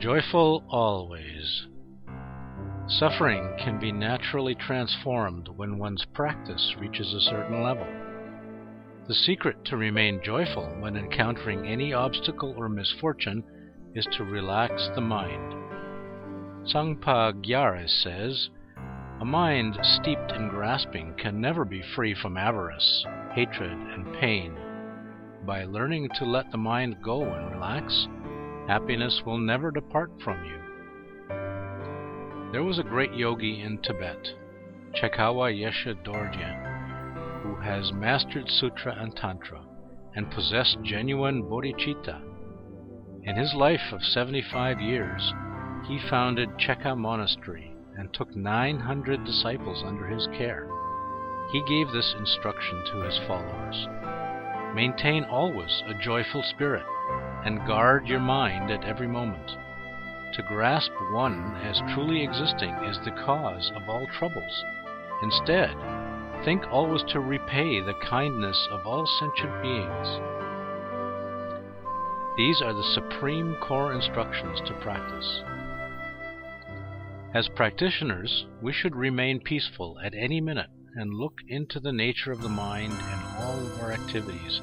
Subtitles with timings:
[0.00, 1.66] Joyful always.
[2.86, 7.86] Suffering can be naturally transformed when one's practice reaches a certain level.
[9.08, 13.44] The secret to remain joyful when encountering any obstacle or misfortune
[13.94, 15.52] is to relax the mind.
[16.64, 18.48] Tsangpa Gyare says,
[19.20, 23.04] A mind steeped in grasping can never be free from avarice,
[23.34, 24.56] hatred, and pain.
[25.44, 28.08] By learning to let the mind go and relax,
[28.66, 30.58] happiness will never depart from you.
[32.52, 34.28] There was a great yogi in Tibet,
[34.94, 39.62] Chekawa Yeshe Dorje, who has mastered Sutra and Tantra
[40.14, 42.20] and possessed genuine bodhicitta.
[43.22, 45.32] In his life of 75 years,
[45.86, 50.68] he founded Cheka Monastery and took 900 disciples under his care.
[51.52, 53.88] He gave this instruction to his followers
[54.74, 56.84] Maintain always a joyful spirit
[57.44, 59.50] and guard your mind at every moment.
[60.34, 64.64] To grasp one as truly existing is the cause of all troubles.
[65.22, 65.74] Instead,
[66.44, 70.08] think always to repay the kindness of all sentient beings.
[72.36, 75.42] These are the supreme core instructions to practice.
[77.34, 82.42] As practitioners, we should remain peaceful at any minute and look into the nature of
[82.42, 84.60] the mind and all of our activities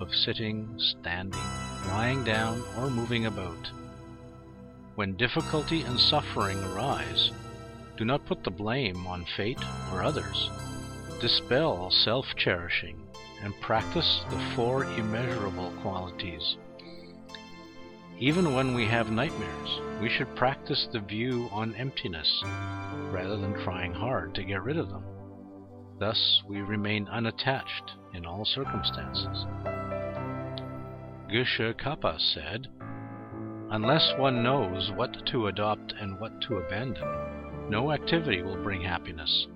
[0.00, 1.40] of sitting, standing,
[1.88, 3.70] lying down, or moving about.
[4.94, 7.30] When difficulty and suffering arise,
[7.96, 9.60] do not put the blame on fate
[9.92, 10.50] or others.
[11.20, 13.02] Dispel self cherishing
[13.42, 16.56] and practice the four immeasurable qualities.
[18.18, 22.42] Even when we have nightmares, we should practice the view on emptiness
[23.10, 25.04] rather than trying hard to get rid of them.
[25.98, 29.44] Thus, we remain unattached in all circumstances.
[31.36, 32.66] Geshe Kappa said,
[33.70, 39.46] Unless one knows what to adopt and what to abandon, no activity will bring happiness.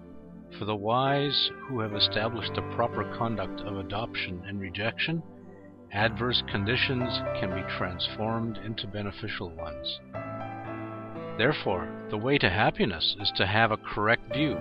[0.59, 5.23] For the wise who have established the proper conduct of adoption and rejection,
[5.91, 10.01] adverse conditions can be transformed into beneficial ones.
[11.39, 14.59] Therefore, the way to happiness is to have a correct view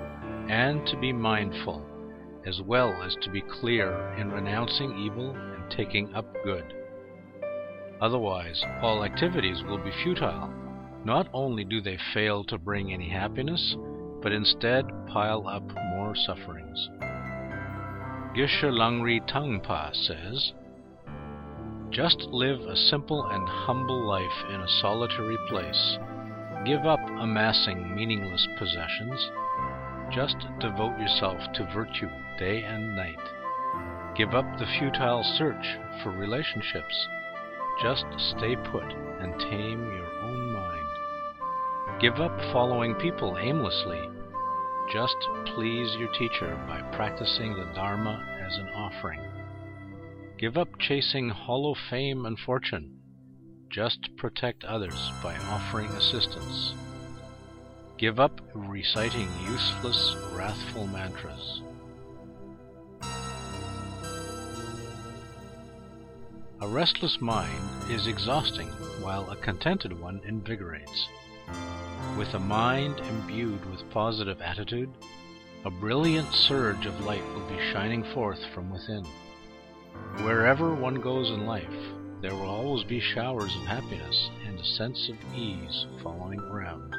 [0.47, 1.85] and to be mindful,
[2.47, 6.78] as well as to be clear in renouncing evil and taking up good.
[8.01, 10.53] Otherwise, all activities will be futile.
[11.03, 13.75] Not only do they fail to bring any happiness,
[14.21, 15.63] but instead pile up
[15.95, 16.89] more sufferings.
[18.35, 20.53] Geshe Langri Tangpa says,
[21.89, 25.97] Just live a simple and humble life in a solitary place.
[26.65, 29.29] Give up amassing meaningless possessions.
[30.13, 33.19] Just devote yourself to virtue day and night.
[34.15, 37.07] Give up the futile search for relationships
[37.81, 42.01] just stay put and tame your own mind.
[42.01, 44.09] Give up following people aimlessly.
[44.91, 45.17] Just
[45.53, 49.21] please your teacher by practicing the Dharma as an offering.
[50.37, 52.97] Give up chasing hollow fame and fortune.
[53.69, 56.73] Just protect others by offering assistance.
[57.97, 61.61] Give up reciting useless, wrathful mantras.
[66.61, 68.67] A restless mind is exhausting,
[69.01, 71.07] while a contented one invigorates.
[72.17, 74.89] With a mind imbued with positive attitude,
[75.63, 79.05] a brilliant surge of light will be shining forth from within.
[80.25, 85.07] Wherever one goes in life, there will always be showers of happiness and a sense
[85.07, 86.93] of ease following around.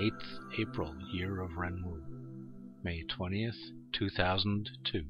[0.00, 2.02] 8th April, Year of Renwu,
[2.82, 5.04] May 20th, 2002.